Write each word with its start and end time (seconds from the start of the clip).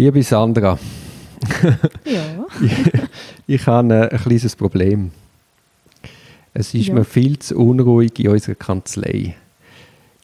Liebe 0.00 0.22
Sandra, 0.22 0.78
Ja. 2.06 2.46
ich, 2.62 2.72
ich 3.46 3.66
habe 3.66 4.08
ein 4.10 4.18
kleines 4.18 4.56
Problem. 4.56 5.10
Es 6.54 6.72
ist 6.72 6.86
Ja. 6.86 6.94
mir 6.94 7.04
viel 7.04 7.38
zu 7.38 7.58
unruhig 7.58 8.18
in 8.18 8.28
unserer 8.28 8.54
Kanzlei. 8.54 9.34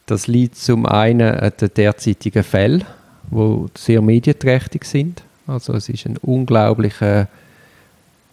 Das 0.07 0.29
liegt 0.29 0.57
zum 0.57 0.87
einen 0.87 1.35
an 1.35 1.53
den 1.61 1.75
derzeitigen 1.77 2.43
Fällen, 2.43 2.85
die 3.31 3.67
sehr 3.77 4.01
medienträchtig 4.01 4.87
sind. 4.87 5.23
Also 5.47 5.75
es 5.75 5.91
ist 5.91 6.07
ein 6.07 6.17
unglaublicher, 6.23 7.29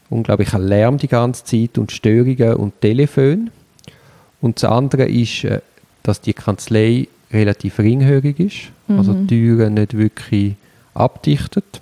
unglaublicher 0.10 0.60
Lärm 0.60 0.98
die 0.98 1.10
ganze 1.10 1.44
Zeit 1.44 1.78
und 1.78 1.92
Störungen 1.92 2.54
und 2.54 2.80
Telefon. 2.80 3.50
Und 4.40 4.64
das 4.64 4.72
andere 4.72 5.10
ist, 5.10 5.44
äh, 5.44 5.60
dass 6.04 6.22
die 6.22 6.32
Kanzlei 6.32 7.10
relativ 7.34 7.80
ringhörig 7.80 8.40
ist, 8.40 8.58
also 8.88 9.14
die 9.14 9.28
Türen 9.28 9.74
nicht 9.74 9.98
wirklich 9.98 10.56
abdichtet. 10.94 11.82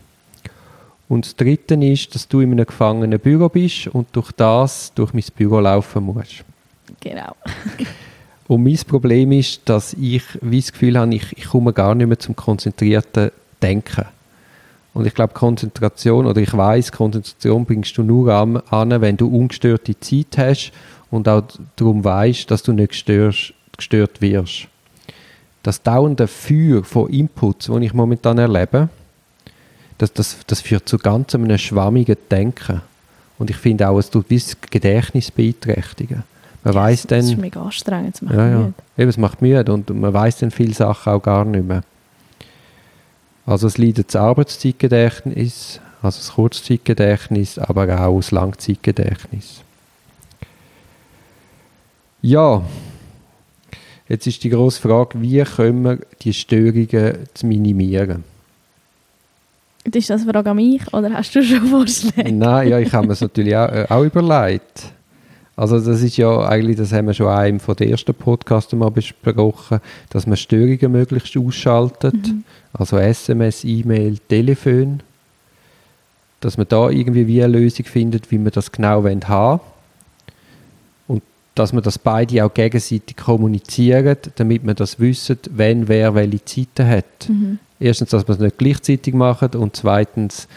Und 1.10 1.26
das 1.26 1.36
Dritte 1.36 1.76
ist, 1.76 2.16
dass 2.16 2.28
du 2.28 2.40
in 2.40 2.52
einem 2.52 2.66
gefangenen 2.66 3.20
Büro 3.20 3.50
bist 3.50 3.88
und 3.88 4.08
durch 4.14 4.32
das 4.32 4.94
durch 4.96 5.14
mein 5.14 5.24
Büro 5.36 5.60
laufen 5.60 6.06
musst. 6.06 6.44
Genau. 7.00 7.36
Und 8.48 8.64
mein 8.64 8.78
Problem 8.86 9.32
ist, 9.32 9.62
dass 9.64 9.94
ich 9.94 10.24
wie 10.42 10.60
das 10.60 10.74
Gefühl 10.74 11.00
habe, 11.00 11.16
ich, 11.16 11.38
ich 11.38 11.46
komme 11.46 11.72
gar 11.72 11.96
nicht 11.96 12.08
mehr 12.08 12.20
zum 12.20 12.36
konzentrierten 12.36 13.32
Denken. 13.62 14.04
Und 14.94 15.08
ich 15.08 15.14
glaube, 15.14 15.34
Konzentration, 15.34 16.26
oder 16.26 16.42
ich 16.42 16.52
weiß, 16.52 16.92
Konzentration 16.92 17.64
bringst 17.66 17.98
du 17.98 18.04
nur 18.04 18.34
an, 18.34 19.02
wenn 19.02 19.16
du 19.16 19.28
ungestörte 19.28 19.98
Zeit 20.02 20.38
hast 20.38 20.74
und 21.10 21.30
auch 21.30 21.44
darum 21.78 22.04
weißt, 22.04 22.52
dass 22.52 22.64
du 22.64 22.74
nicht 22.74 22.90
gestört, 22.90 23.54
gestört 23.78 24.22
wirst. 24.22 24.68
Das 25.64 25.82
dauernde 25.82 26.28
Feuer 26.28 26.84
von 26.84 27.10
Inputs, 27.10 27.68
das 27.68 27.82
ich 27.82 27.94
momentan 27.94 28.38
erlebe, 28.38 28.90
das, 30.02 30.14
das, 30.14 30.38
das 30.48 30.62
führt 30.62 30.90
zu 30.90 30.98
ganz 30.98 31.36
einem 31.36 31.58
schwammigen 31.58 32.18
Denken. 32.30 32.82
Und 33.38 33.50
ich 33.50 33.56
finde 33.56 33.88
auch, 33.88 34.00
es 34.00 34.10
tut 34.10 34.32
das 34.32 34.58
Gedächtnis 34.60 35.30
beeinträchtigen. 35.30 36.24
Man 36.64 36.74
weiß 36.74 37.08
Das 37.08 37.26
ist 37.26 37.34
dann, 37.34 37.42
mega 37.42 37.62
anstrengend. 37.62 38.16
Das 38.16 38.22
macht 38.22 38.36
ja, 38.36 38.50
ja. 38.50 38.58
müde. 38.58 38.74
Eben, 38.98 39.10
es 39.10 39.18
macht 39.18 39.42
müde 39.42 39.74
und 39.74 39.90
man 39.90 40.14
weiß 40.14 40.40
dann 40.40 40.52
viele 40.52 40.74
Sachen 40.74 41.14
auch 41.14 41.22
gar 41.22 41.46
nicht 41.46 41.68
mehr. 41.68 41.84
Also 43.46 43.68
es 43.68 43.78
leidet 43.78 44.08
das 44.10 44.16
Arbeitszeitgedächtnis, 44.16 45.80
also 46.02 46.18
das 46.18 46.34
Kurzzeitgedächtnis, 46.34 47.60
aber 47.60 48.00
auch 48.00 48.18
das 48.18 48.32
Langzeitgedächtnis. 48.32 49.62
Ja, 52.24 52.64
jetzt 54.08 54.28
ist 54.28 54.44
die 54.44 54.50
grosse 54.50 54.82
Frage, 54.82 55.22
wie 55.22 55.44
können 55.44 55.84
wir 55.84 56.00
die 56.22 56.34
Störungen 56.34 57.18
zu 57.34 57.46
minimieren? 57.48 58.24
Ist 59.84 60.10
das 60.10 60.22
eine 60.22 60.32
Frage 60.32 60.52
an 60.52 60.58
mich 60.58 60.94
oder 60.94 61.12
hast 61.12 61.34
du 61.36 61.44
schon 61.44 61.66
Vorschläge? 61.68 62.32
Nein, 62.32 62.70
ja, 62.70 62.80
ich 62.80 62.94
habe 62.94 63.08
mir 63.08 63.14
es 63.14 63.22
natürlich 63.22 63.56
auch, 63.56 63.70
äh, 63.70 63.86
auch 63.90 64.04
überlegt. 64.04 64.92
Also 65.56 65.80
das 65.80 66.02
ist 66.02 66.18
ja 66.18 66.48
eigentlich, 66.48 66.78
das 66.78 66.94
haben 66.94 67.08
wir 67.08 67.14
schon 67.14 67.28
in 67.28 67.34
einem 67.34 67.60
von 67.60 67.76
den 67.76 67.90
ersten 67.90 68.14
Podcasts 68.14 68.74
mal 68.74 68.90
besprochen, 68.90 69.80
dass 70.10 70.26
man 70.26 70.38
Störungen 70.38 70.92
möglichst 70.92 71.36
ausschaltet. 71.38 72.16
Also 72.74 72.98
SMS, 72.98 73.64
E-Mail, 73.64 74.18
Telefon. 74.28 75.02
Dass 76.40 76.58
man 76.58 76.68
da 76.68 76.90
irgendwie 76.90 77.28
wie 77.28 77.44
eine 77.44 77.60
Lösung 77.60 77.86
findet, 77.86 78.32
wie 78.32 78.38
man 78.38 78.52
das 78.52 78.72
genau 78.72 79.04
haben 79.04 79.22
wollen. 79.22 79.60
Und 81.08 81.22
dass 81.54 81.74
man 81.74 81.84
das 81.84 82.00
beide 82.00 82.46
auch 82.46 82.54
gegenseitig 82.54 83.18
kommunizieren, 83.18 84.18
damit 84.36 84.64
man 84.64 84.76
das 84.76 85.00
wissen, 85.00 85.38
wenn 85.52 85.88
wer 85.88 86.16
welche 86.16 86.44
Zeiten 86.46 86.88
hat. 86.88 87.30
Mhm. 87.30 87.60
Erstens, 87.82 88.12
dass 88.12 88.28
man 88.28 88.36
es 88.38 88.42
nicht 88.42 88.58
gleichzeitig 88.58 89.14
macht 89.14 89.56
und 89.56 89.76
zweitens, 89.76 90.48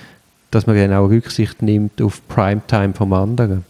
dass 0.50 0.67
man 0.67 0.92
auch 0.92 1.08
Rücksicht 1.08 1.62
nimmt 1.62 2.00
auf 2.03 2.17
die 2.20 2.33
Primetime 2.34 2.92
vom 2.92 3.12
anderen. 3.12 3.64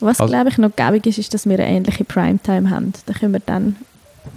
Was 0.00 0.20
Also- 0.20 0.32
glaube 0.32 0.48
ich 0.50 0.58
noch 0.58 0.74
gäbig 0.74 1.06
ist, 1.06 1.18
ist, 1.18 1.34
dass 1.34 1.46
wir 1.46 1.58
eine 1.58 1.68
ähnliche 1.68 2.04
Primetime 2.04 2.70
haben. 2.70 2.92
Da 3.06 3.12
können 3.12 3.32
wir 3.32 3.42
dann, 3.44 3.76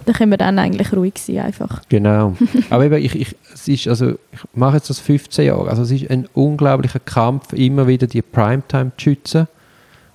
da 0.04 0.12
können 0.12 0.30
wir 0.30 0.36
dann 0.38 0.58
eigentlich 0.58 0.92
ruhig 0.92 1.14
sein 1.16 1.38
einfach. 1.38 1.82
Genau. 1.88 2.36
Aber 2.70 2.84
eben, 2.84 2.96
ich, 2.96 3.14
ich, 3.14 3.36
es 3.54 3.68
ist, 3.68 3.88
also, 3.88 4.10
ich 4.32 4.40
mache 4.54 4.76
jetzt 4.76 4.90
das 4.90 4.98
15 5.00 5.46
Jahre. 5.46 5.70
Also 5.70 5.82
es 5.82 5.90
ist 5.90 6.10
ein 6.10 6.28
unglaublicher 6.34 7.00
Kampf, 7.00 7.52
immer 7.52 7.86
wieder 7.86 8.06
die 8.06 8.22
Primetime 8.22 8.90
zu 8.96 9.04
schützen. 9.04 9.48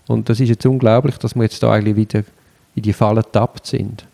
Und 0.07 0.27
das 0.29 0.39
ist 0.39 0.49
jetzt 0.49 0.65
unglaublich, 0.65 1.17
dass 1.17 1.35
wir 1.35 1.43
jetzt 1.43 1.63
da 1.63 1.71
eigentlich 1.71 1.95
wieder 1.95 2.23
in 2.75 2.83
die 2.83 2.93
Falle 2.93 3.21
getappt 3.21 3.65
sind. 3.65 4.05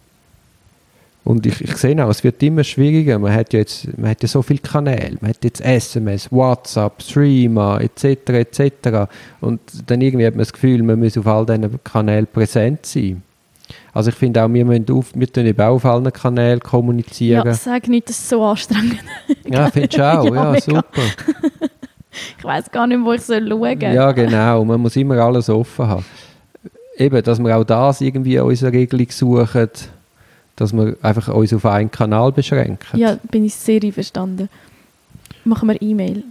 Und 1.28 1.46
ich, 1.46 1.60
ich 1.60 1.76
sehe 1.76 2.02
auch, 2.02 2.10
es 2.10 2.24
wird 2.24 2.42
immer 2.42 2.64
schwieriger. 2.64 3.20
Man 3.20 3.34
hat 3.34 3.52
ja 3.52 3.60
jetzt 3.60 3.98
man 3.98 4.12
hat 4.12 4.22
ja 4.22 4.30
so 4.30 4.42
viele 4.42 4.60
Kanäle. 4.60 5.18
Man 5.20 5.32
hat 5.32 5.44
jetzt 5.44 5.60
SMS, 5.60 6.32
WhatsApp, 6.32 7.02
Streamer 7.02 7.82
etc. 7.82 8.30
etc. 8.30 9.12
Und 9.42 9.60
dann 9.88 10.00
irgendwie 10.00 10.26
hat 10.26 10.36
man 10.36 10.40
das 10.40 10.54
Gefühl, 10.54 10.82
man 10.84 10.98
muss 10.98 11.18
auf 11.18 11.28
all 11.28 11.46
diesen 11.46 11.84
Kanälen 11.84 12.28
präsent 12.28 12.86
sein. 12.86 13.24
Also 13.94 14.10
ich 14.12 14.16
finde 14.16 14.42
auch, 14.42 14.48
wir 14.48 14.64
müssen 14.64 14.90
auf, 14.90 15.08
wir 15.14 15.38
eben 15.38 15.60
auch 15.60 15.76
auf 15.76 15.84
allen 15.84 16.14
Kanälen 16.14 16.62
kommunizieren. 16.62 17.46
Ja, 17.46 17.54
sag 17.54 17.90
nicht, 17.90 18.08
das 18.08 18.20
ist 18.20 18.30
so 18.30 18.42
anstrengend. 18.44 19.00
Ja, 19.50 19.70
findest 19.70 19.98
du 19.98 20.04
auch? 20.04 20.26
Ja, 20.34 20.54
ja, 20.54 20.62
super. 20.62 20.84
Ich 22.38 22.44
weiß 22.44 22.72
gar 22.72 22.88
nicht, 22.88 23.04
wo 23.04 23.12
ich 23.12 23.22
soll 23.22 23.46
schauen 23.50 23.80
soll. 23.82 23.94
Ja, 23.94 24.12
genau. 24.14 24.64
Man 24.64 24.80
muss 24.80 24.96
immer 24.96 25.18
alles 25.18 25.50
offen 25.50 25.88
haben. 25.88 26.06
Eben, 26.96 27.22
dass 27.22 27.38
wir 27.38 27.58
auch 27.58 27.66
das 27.66 28.00
irgendwie 28.00 28.36
in 28.38 28.42
unserer 28.42 28.72
Regelung 28.72 29.08
suchen, 29.10 29.70
dass 30.58 30.74
wir 30.74 30.98
einfach 31.02 31.30
uns 31.30 31.54
auf 31.54 31.66
einen 31.66 31.90
Kanal 31.90 32.32
beschränken. 32.34 33.00
Ja, 33.00 33.18
bin 33.32 33.46
ich 33.46 33.56
sehr 33.56 33.82
einverstanden. 33.82 34.50
Machen 35.46 35.70
wir 35.70 35.82
E-Mail. 35.82 36.24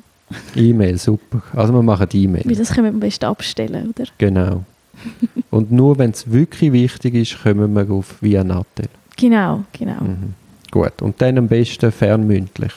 E-Mail, 0.55 0.99
super. 0.99 1.41
Also 1.55 1.73
wir 1.73 1.83
machen 1.83 2.07
Weil 2.13 2.21
E-Mail. 2.21 2.57
das 2.57 2.71
können 2.75 2.85
wir 2.87 2.93
am 2.93 3.01
besten 3.01 3.25
abstellen, 3.25 3.91
oder? 3.97 4.09
Genau. 4.19 4.65
Und 5.51 5.71
nur 5.73 5.97
wenn 5.99 6.11
es 6.11 6.31
wirklich 6.31 6.73
wichtig 6.73 7.15
ist, 7.15 7.43
kommen 7.43 7.73
wir 7.75 7.91
auf 7.91 8.17
via 8.21 8.43
Nattel. 8.45 8.89
Genau, 9.17 9.65
genau. 9.73 10.01
Mhm. 10.03 10.35
Gut. 10.71 11.01
Und 11.01 11.21
dann 11.23 11.39
am 11.39 11.49
besten 11.49 11.91
fernmündlich. 11.93 12.73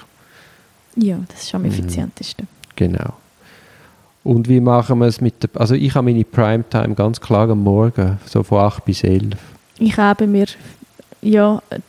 Ja, 0.95 1.17
das 1.27 1.43
ist 1.43 1.55
am 1.55 1.63
Mhm. 1.63 1.69
effizientesten. 1.69 2.47
Genau. 2.75 3.13
Und 4.23 4.47
wie 4.47 4.59
machen 4.59 4.99
wir 4.99 5.07
es 5.07 5.19
mit 5.21 5.41
der... 5.41 5.49
Also 5.55 5.73
ich 5.75 5.95
habe 5.95 6.05
meine 6.11 6.23
Primetime 6.23 6.93
ganz 6.93 7.19
klar 7.19 7.49
am 7.49 7.63
Morgen, 7.63 8.19
so 8.25 8.43
von 8.43 8.59
8 8.59 8.85
bis 8.85 9.03
11. 9.03 9.33
Ich 9.79 9.97
habe 9.97 10.27
mir, 10.27 10.45
ja, 11.21 11.61
äh, 11.69 11.79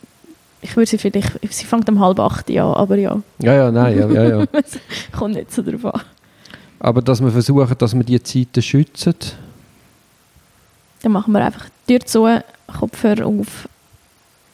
ich 0.61 0.75
würde 0.75 0.87
sie 0.87 0.97
vielleicht, 0.97 1.39
sie 1.49 1.65
fängt 1.65 1.89
um 1.89 1.99
halb 1.99 2.19
acht 2.19 2.49
an, 2.49 2.57
aber 2.57 2.97
ja, 2.97 3.21
Ja, 3.39 3.53
ja, 3.53 3.71
nein, 3.71 3.97
ja, 3.97 4.07
ja, 4.09 4.39
ja. 4.39 4.45
kommt 5.17 5.35
nicht 5.35 5.51
so 5.51 5.63
drauf 5.63 5.85
an. 5.85 6.01
Aber 6.79 7.01
dass 7.01 7.21
wir 7.21 7.31
versuchen, 7.31 7.75
dass 7.77 7.95
wir 7.95 8.03
die 8.03 8.21
Zeiten 8.21 8.61
schützen. 8.61 9.15
Dann 11.01 11.11
machen 11.11 11.33
wir 11.33 11.43
einfach 11.43 11.67
die 11.87 11.97
Tür 11.97 12.05
zu, 12.05 12.27
Kopfhörer 12.67 13.25
auf 13.25 13.67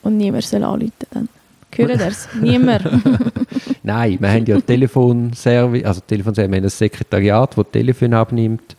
und 0.03 0.17
niemand 0.17 0.43
soll 0.43 0.63
anrufen 0.63 0.93
dann. 1.11 1.29
Ihr 1.77 1.89
es? 2.07 2.27
Niemand. 2.41 2.83
Nein, 3.83 4.17
wir 4.19 4.29
haben 4.29 4.45
ja 4.45 4.59
Telefonservice, 4.59 5.83
also 5.85 6.01
Telefonservice, 6.01 6.51
wir 6.51 6.57
haben 6.57 6.65
ein 6.65 6.69
Sekretariat, 6.69 7.57
das 7.57 7.65
Telefon 7.71 8.13
abnimmt. 8.13 8.75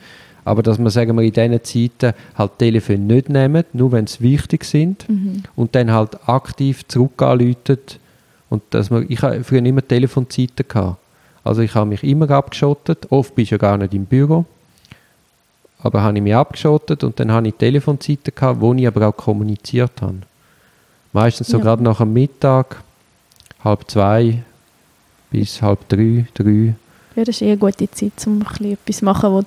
Aber 0.49 0.63
dass 0.63 0.79
wir, 0.79 0.89
sagen 0.89 1.15
wir, 1.15 1.23
in 1.25 1.33
diesen 1.33 1.63
Zeiten 1.99 2.17
halt 2.35 2.59
Telefon 2.59 3.07
nicht 3.07 3.29
nehmen, 3.29 3.65
nur 3.75 3.93
wenn 3.93 4.07
sie 4.07 4.21
wichtig 4.21 4.65
sind. 4.65 5.07
Mhm. 5.09 5.43
Und 5.57 5.75
dann 5.75 5.93
halt 5.93 6.27
aktiv 6.27 6.89
zurück 6.89 7.21
anrufen. 7.21 7.79
Und 8.49 8.63
dass 8.71 8.91
wir, 8.91 9.05
ich 9.11 9.21
habe 9.21 9.45
früher 9.45 9.63
immer 9.65 9.87
Telefonzeiten 9.87 10.67
gehabt. 10.67 10.97
Also 11.45 11.61
ich 11.61 11.75
habe 11.75 11.91
mich 11.91 12.03
immer 12.03 12.31
abgeschottet. 12.31 13.07
Oft 13.11 13.35
bist 13.35 13.51
du 13.51 13.57
ja 13.57 13.59
gar 13.59 13.77
nicht 13.77 13.93
im 13.93 14.07
Büro. 14.07 14.47
Aber 15.81 16.01
habe 16.03 16.17
ich 16.17 16.23
mich 16.25 16.35
abgeschottet 16.35 17.05
und 17.05 17.21
dann 17.21 17.31
habe 17.31 17.49
ich 17.49 17.55
Telefonzeiten 17.55 18.35
gehabt, 18.35 18.61
wo 18.61 18.73
ich 18.73 18.87
aber 18.87 19.07
auch 19.09 19.17
kommuniziert 19.17 19.93
habe. 20.01 20.17
Meistens 21.13 21.49
so 21.49 21.59
Ja. 21.59 21.63
gerade 21.63 21.83
nach 21.83 21.99
dem 21.99 22.13
Mittag, 22.15 22.83
halb 23.63 23.89
zwei 23.91 24.43
bis 25.31 25.61
halb 25.61 25.87
drei, 25.89 26.27
drei. 26.35 26.75
Ja, 27.17 27.25
das 27.25 27.37
ist 27.37 27.43
eh 27.43 27.49
eine 27.49 27.59
gute 27.59 27.91
Zeit, 27.91 28.13
um 28.27 28.35
ein 28.35 28.39
bisschen 28.41 28.73
etwas 28.73 28.97
zu 28.97 29.05
machen, 29.05 29.31
wo 29.31 29.41
du, 29.43 29.47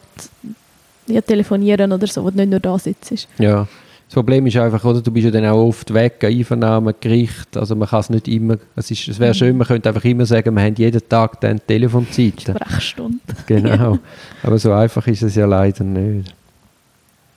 ja, 1.07 1.21
telefonieren 1.21 1.91
oder 1.91 2.07
so, 2.07 2.23
wo 2.23 2.29
du 2.29 2.37
nicht 2.37 2.49
nur 2.49 2.59
da 2.59 2.77
sitzt. 2.77 3.27
Ja. 3.37 3.67
Das 4.11 4.15
Problem 4.15 4.45
ist 4.45 4.57
einfach, 4.57 4.83
oder, 4.83 5.01
du 5.01 5.09
bist 5.09 5.23
ja 5.23 5.31
dann 5.31 5.45
auch 5.45 5.67
oft 5.67 5.93
weg, 5.93 6.21
Einvernahmen, 6.21 6.93
Gericht, 6.99 7.55
also 7.55 7.77
man 7.77 7.87
kann 7.87 8.01
es 8.01 8.09
nicht 8.09 8.27
immer, 8.27 8.57
es, 8.75 8.91
ist, 8.91 9.07
es 9.07 9.17
wäre 9.17 9.33
schön, 9.33 9.55
man 9.55 9.65
könnte 9.65 9.87
einfach 9.87 10.03
immer 10.03 10.25
sagen, 10.25 10.53
wir 10.53 10.63
haben 10.63 10.75
jeden 10.75 11.01
Tag 11.07 11.39
dann 11.39 11.65
Telefonzeiten. 11.65 12.55
Sprechstunde. 12.55 13.19
Genau. 13.47 13.99
Aber 14.43 14.59
so 14.59 14.73
einfach 14.73 15.07
ist 15.07 15.23
es 15.23 15.35
ja 15.35 15.45
leider 15.45 15.85
nicht. 15.85 16.35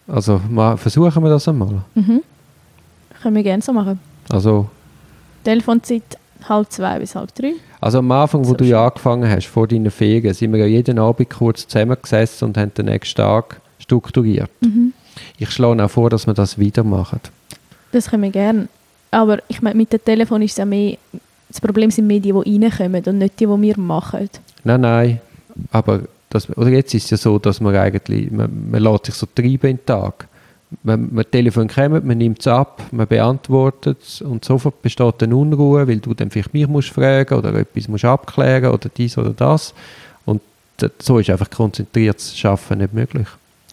Also 0.08 0.40
mal, 0.50 0.76
versuchen 0.76 1.22
wir 1.22 1.30
das 1.30 1.46
einmal. 1.46 1.82
Mhm. 1.94 2.22
Können 3.22 3.36
wir 3.36 3.42
gerne 3.44 3.62
so 3.62 3.72
machen. 3.72 4.00
Also, 4.28 4.68
Telefonzeit 5.44 6.18
halb 6.48 6.72
zwei 6.72 6.98
bis 6.98 7.14
halb 7.14 7.32
drei. 7.36 7.52
Also 7.84 7.98
am 7.98 8.10
Anfang, 8.12 8.46
wo 8.46 8.54
du 8.54 8.64
ja 8.64 8.78
schön. 8.78 8.86
angefangen 8.86 9.30
hast, 9.30 9.46
vor 9.46 9.68
deinen 9.68 9.90
Ferien, 9.90 10.32
sind 10.32 10.52
wir 10.52 10.60
ja 10.60 10.66
jeden 10.66 10.98
Abend 10.98 11.28
kurz 11.28 11.68
zusammengesessen 11.68 12.48
und 12.48 12.56
haben 12.56 12.72
den 12.72 12.86
nächsten 12.86 13.16
Tag 13.16 13.60
strukturiert. 13.78 14.48
Mhm. 14.62 14.94
Ich 15.36 15.50
schlage 15.50 15.84
auch 15.84 15.90
vor, 15.90 16.08
dass 16.08 16.26
wir 16.26 16.32
das 16.32 16.58
wieder 16.58 16.82
machen. 16.82 17.20
Das 17.92 18.08
können 18.08 18.22
wir 18.22 18.30
gerne. 18.30 18.68
Aber 19.10 19.40
ich 19.48 19.60
meine, 19.60 19.76
mit 19.76 19.92
dem 19.92 20.02
Telefon 20.02 20.40
ist 20.40 20.52
es 20.52 20.56
ja 20.56 20.64
mehr, 20.64 20.96
das 21.50 21.60
Problem 21.60 21.90
sind 21.90 22.06
mehr 22.06 22.20
die, 22.20 22.32
die 22.32 22.64
reinkommen 22.64 23.04
und 23.04 23.18
nicht 23.18 23.38
die, 23.38 23.46
die 23.46 23.62
wir 23.62 23.78
machen. 23.78 24.30
Nein, 24.64 24.80
nein. 24.80 25.20
Aber 25.70 26.00
das, 26.30 26.48
oder 26.56 26.70
jetzt 26.70 26.94
ist 26.94 27.04
es 27.04 27.10
ja 27.10 27.16
so, 27.18 27.38
dass 27.38 27.60
man 27.60 27.76
eigentlich, 27.76 28.30
man, 28.30 28.70
man 28.70 28.82
lässt 28.82 29.04
sich 29.04 29.14
so 29.14 29.26
treiben 29.26 29.70
in 29.70 29.76
den 29.76 29.84
Tag. 29.84 30.26
Man, 30.82 31.14
man 31.14 31.24
Telefon 31.30 31.68
kommt, 31.68 32.04
man 32.04 32.18
nimmt 32.18 32.40
es 32.40 32.46
ab, 32.46 32.82
man 32.90 33.06
beantwortet 33.06 33.98
es 34.02 34.20
und 34.20 34.44
sofort 34.44 34.82
besteht 34.82 35.22
eine 35.22 35.36
Unruhe, 35.36 35.86
weil 35.86 35.98
du 35.98 36.14
dann 36.14 36.30
vielleicht 36.30 36.54
mich 36.54 36.66
musst 36.66 36.90
fragen 36.90 37.34
oder 37.34 37.54
etwas 37.54 37.88
musst 37.88 38.04
abklären 38.04 38.72
oder 38.72 38.88
dies 38.94 39.16
oder 39.18 39.30
das. 39.30 39.74
Und 40.24 40.40
so 41.00 41.18
ist 41.18 41.30
einfach 41.30 41.50
konzentriertes 41.50 42.36
Schaffen 42.36 42.78
nicht 42.78 42.92
möglich. 42.92 43.28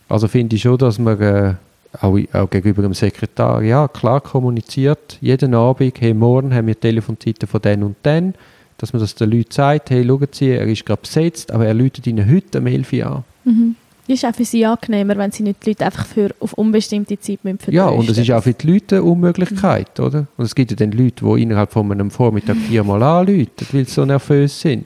Also 0.09 0.27
finde 0.27 0.55
ich 0.55 0.61
schon, 0.61 0.77
dass 0.77 0.99
man 0.99 1.19
äh, 1.21 1.53
auch, 1.99 2.17
auch, 2.33 2.49
gegenüber 2.49 2.81
dem 2.81 2.93
Sekretär 2.93 3.61
ja, 3.63 3.87
klar 3.87 4.21
kommuniziert, 4.21 5.17
jeden 5.21 5.55
Abend, 5.55 5.99
hey, 5.99 6.13
morgen 6.13 6.53
haben 6.53 6.67
wir 6.67 6.79
Telefonzeiten 6.79 7.47
von 7.47 7.61
den 7.61 7.83
und 7.83 7.95
den 8.05 8.33
dass 8.81 8.93
man 8.93 8.99
das 8.99 9.13
den 9.13 9.29
Leuten 9.29 9.51
sagt, 9.51 9.91
hey, 9.91 10.03
schauen 10.05 10.27
Sie, 10.31 10.49
er 10.49 10.65
ist 10.65 10.85
gerade 10.85 11.01
besetzt, 11.01 11.51
aber 11.51 11.67
er 11.67 11.73
läutet 11.75 12.07
Ihnen 12.07 12.27
heute 12.29 12.57
um 12.57 12.65
11 12.65 12.93
Uhr 12.93 13.05
an. 13.05 13.23
Mhm. 13.43 13.75
Ist 14.11 14.25
auch 14.25 14.35
für 14.35 14.43
Sie 14.43 14.65
angenehmer, 14.65 15.17
wenn 15.17 15.31
Sie 15.31 15.41
nicht 15.41 15.65
die 15.65 15.69
Leute 15.69 15.85
einfach 15.85 16.05
für, 16.05 16.31
auf 16.41 16.51
unbestimmte 16.53 17.17
Zeit 17.17 17.39
vertrösten 17.39 17.73
Ja, 17.73 17.87
und 17.87 18.09
es 18.09 18.17
ist 18.17 18.29
auch 18.29 18.43
für 18.43 18.53
die 18.53 18.67
Leute 18.69 18.97
eine 18.97 19.05
Unmöglichkeit, 19.05 19.97
mhm. 19.97 20.05
oder? 20.05 20.27
Und 20.35 20.43
es 20.43 20.53
gibt 20.53 20.71
ja 20.71 20.75
dann 20.75 20.91
Leute, 20.91 21.23
die 21.23 21.41
innerhalb 21.41 21.71
von 21.71 21.89
einem 21.89 22.11
Vormittag 22.11 22.57
viermal 22.57 23.01
anrufen, 23.01 23.47
weil 23.71 23.85
sie 23.85 23.91
so 23.91 24.03
nervös 24.03 24.59
sind. 24.59 24.85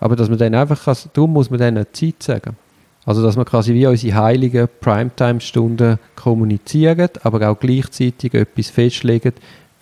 Aber 0.00 0.16
dass 0.16 0.30
man 0.30 0.38
dann 0.38 0.54
einfach, 0.54 0.84
kann, 0.84 0.96
darum 1.12 1.34
muss 1.34 1.50
man 1.50 1.60
dann 1.60 1.76
eine 1.76 1.92
Zeit 1.92 2.22
sagen. 2.22 2.56
Also, 3.04 3.22
dass 3.22 3.36
man 3.36 3.44
quasi 3.44 3.74
wie 3.74 3.86
unsere 3.86 4.16
heiligen 4.16 4.68
Primetime-Stunden 4.80 5.98
kommunizieren, 6.16 7.10
aber 7.24 7.50
auch 7.50 7.58
gleichzeitig 7.58 8.32
etwas 8.32 8.70
festlegen, 8.70 9.34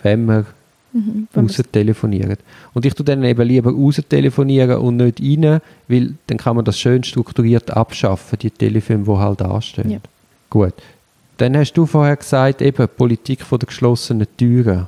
wenn 0.03 0.25
man 0.25 0.47
mhm, 0.93 1.29
raus 1.37 1.63
telefonieren. 1.73 2.37
Und 2.75 2.85
ich 2.87 2.95
tue 2.95 3.05
dann 3.05 3.25
eben 3.25 3.47
lieber 3.47 3.73
raus 3.73 4.01
telefonieren 4.09 4.79
und 4.79 4.97
nicht 4.97 5.21
rein, 5.21 5.61
weil 5.89 6.15
dann 6.27 6.39
kann 6.39 6.57
man 6.57 6.65
das 6.65 6.79
schön 6.79 7.03
strukturiert 7.03 7.71
abschaffen, 7.71 8.39
die 8.39 8.51
Telefone, 8.51 9.05
die 9.05 9.11
halt 9.11 9.43
anstehen. 9.43 9.91
Ja. 9.91 9.99
Gut. 10.49 10.75
Dann 11.37 11.57
hast 11.57 11.73
du 11.73 11.87
vorher 11.87 12.17
gesagt, 12.17 12.61
eben 12.61 12.87
Politik 12.97 13.43
von 13.43 13.59
der 13.59 13.67
geschlossenen 13.69 14.27
Türen. 14.37 14.87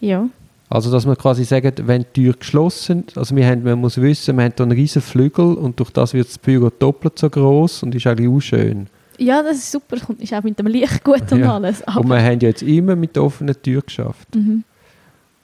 Ja. 0.00 0.28
Also, 0.68 0.90
dass 0.90 1.04
man 1.04 1.18
quasi 1.18 1.44
sagt, 1.44 1.86
wenn 1.86 2.06
die 2.14 2.22
Tür 2.22 2.32
geschlossen 2.32 3.04
ist, 3.06 3.18
also 3.18 3.36
wir 3.36 3.46
haben, 3.46 3.62
man 3.62 3.78
muss 3.78 4.00
wissen, 4.00 4.36
wir 4.36 4.44
haben 4.44 4.52
hier 4.56 4.62
einen 4.62 4.72
riesen 4.72 5.02
Flügel 5.02 5.54
und 5.54 5.78
durch 5.78 5.90
das 5.90 6.14
wird 6.14 6.28
das 6.28 6.38
Büro 6.38 6.70
doppelt 6.70 7.18
so 7.18 7.28
groß 7.28 7.82
und 7.82 7.94
ist 7.94 8.06
eigentlich 8.06 8.28
auch 8.28 8.40
schön. 8.40 8.86
Ja, 9.18 9.42
das 9.42 9.58
ist 9.58 9.70
super, 9.70 9.96
ist 10.18 10.32
auch 10.32 10.42
mit 10.42 10.58
dem 10.58 10.66
Licht 10.68 11.04
gut 11.04 11.30
und 11.30 11.40
ja. 11.40 11.54
alles. 11.54 11.82
Aber 11.82 12.00
und 12.00 12.08
wir 12.08 12.22
haben 12.22 12.40
ja 12.40 12.48
jetzt 12.48 12.62
immer 12.62 12.96
mit 12.96 13.14
der 13.14 13.24
offenen 13.24 13.60
Tür 13.60 13.82
geschafft. 13.82 14.34
Mhm. 14.34 14.64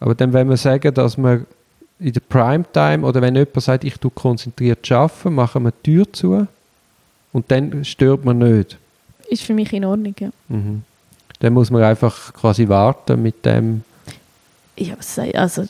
Aber 0.01 0.15
dann, 0.15 0.33
wenn 0.33 0.49
wir 0.49 0.57
sagen, 0.57 0.95
dass 0.95 1.17
wir 1.17 1.45
in 1.99 2.13
der 2.13 2.21
Primetime 2.21 3.05
oder 3.05 3.21
wenn 3.21 3.35
jemand 3.35 3.61
sagt, 3.61 3.85
ich 3.85 3.97
tue 3.99 4.11
konzentriert 4.11 4.91
arbeiten, 4.93 5.35
machen 5.35 5.65
wir 5.65 5.73
die 5.85 5.93
Tür 5.93 6.13
zu 6.13 6.47
und 7.33 7.51
dann 7.51 7.85
stört 7.85 8.25
man 8.25 8.39
nicht. 8.39 8.79
Ist 9.29 9.43
für 9.43 9.55
mich 9.55 9.73
in 9.73 9.85
Ordnung, 9.85 10.15
ja. 10.19 10.31
Mhm. 10.49 10.83
Dann 11.41 11.53
muss 11.53 11.71
man 11.71 11.83
einfach 11.83 12.33
quasi 12.33 12.69
warten 12.69 13.23
mit 13.23 13.45
dem. 13.45 13.83
Ja, 14.77 14.95
also 15.35 15.67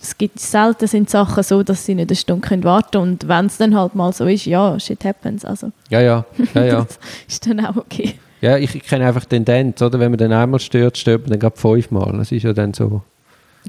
es 0.00 0.18
gibt 0.18 0.40
selten 0.40 0.86
sind 0.86 1.10
Sachen 1.10 1.42
so, 1.42 1.62
dass 1.62 1.86
sie 1.86 1.94
nicht 1.94 2.10
eine 2.10 2.16
Stunde 2.16 2.46
können 2.46 2.64
warten 2.64 2.96
und 2.96 3.28
wenn 3.28 3.46
es 3.46 3.56
dann 3.56 3.76
halt 3.76 3.94
mal 3.94 4.12
so 4.12 4.26
ist, 4.26 4.46
ja, 4.46 4.78
shit 4.80 5.04
happens. 5.04 5.44
Also. 5.44 5.70
Ja, 5.90 6.00
ja, 6.00 6.24
ja, 6.54 6.64
ja. 6.64 6.74
das 6.84 6.98
ist 7.28 7.46
dann 7.46 7.64
auch 7.64 7.76
okay. 7.76 8.14
Ja, 8.40 8.56
ich, 8.56 8.74
ich 8.74 8.82
kenne 8.82 9.06
einfach 9.06 9.24
den 9.24 9.44
Tendenz, 9.44 9.80
oder? 9.80 10.00
Wenn 10.00 10.10
man 10.10 10.18
dann 10.18 10.32
einmal 10.32 10.58
stört, 10.58 10.98
stört 10.98 11.22
man 11.22 11.30
dann 11.30 11.38
gerade 11.38 11.56
fünfmal. 11.56 12.12
Das 12.18 12.32
ist 12.32 12.42
ja 12.42 12.52
dann 12.52 12.74
so. 12.74 13.02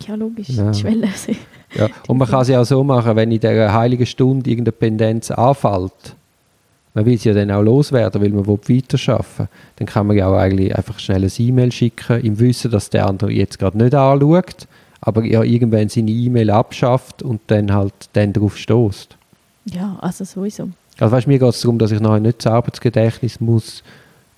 Ja, 0.08 0.16
logisch. 0.16 0.50
Ja. 0.50 0.74
Schwelle. 0.74 1.08
ja. 1.76 1.88
Und 2.08 2.18
man 2.18 2.28
kann 2.28 2.42
es 2.42 2.48
ja 2.48 2.62
auch 2.62 2.66
so 2.66 2.84
machen, 2.84 3.16
wenn 3.16 3.32
in 3.32 3.40
der 3.40 3.74
heiligen 3.74 4.06
Stunde 4.06 4.50
irgendeine 4.50 4.74
Pendenz 4.74 5.32
anfällt, 5.32 6.16
man 6.94 7.06
will 7.06 7.18
sie 7.18 7.30
ja 7.30 7.36
dann 7.36 7.52
auch 7.52 7.62
loswerden, 7.62 8.22
weil 8.22 8.30
man 8.30 8.46
weiterarbeiten 8.46 9.00
will, 9.40 9.48
dann 9.78 9.88
kann 9.88 10.08
man 10.08 10.18
ja 10.18 10.28
auch 10.28 10.38
eigentlich 10.38 10.76
einfach 10.76 11.00
schnell 11.00 11.24
ein 11.24 11.32
E-Mail 11.38 11.72
schicken, 11.72 12.22
im 12.22 12.40
Wissen, 12.40 12.70
dass 12.72 12.90
der 12.90 13.08
andere 13.08 13.32
jetzt 13.32 13.58
gerade 13.58 13.78
nicht 13.78 13.96
anschaut, 13.96 14.68
aber 15.02 15.24
ja 15.26 15.42
irgendwann 15.44 15.90
seine 15.90 16.12
E-Mail 16.12 16.52
abschafft 16.52 17.24
und 17.24 17.42
dann 17.48 17.74
halt 17.74 17.94
dann 18.14 18.34
darauf 18.34 18.58
stoßt. 18.58 19.18
Ja, 19.66 19.98
also 20.02 20.24
sowieso. 20.24 20.70
Also 21.00 21.12
weißt, 21.12 21.28
mir 21.28 21.40
geht 21.40 21.50
es 21.50 21.62
darum, 21.62 21.80
dass 21.80 21.92
ich 21.92 22.00
nachher 22.00 22.20
nicht 22.20 22.46
das 22.46 22.52
Arbeitsgedächtnis 22.52 23.40
muss 23.40 23.84